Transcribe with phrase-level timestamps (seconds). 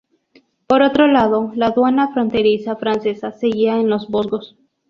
[0.65, 4.57] Por otro lado, la aduana fronteriza francesa seguía en los Vosgos.